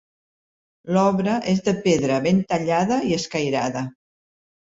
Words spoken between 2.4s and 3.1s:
tallada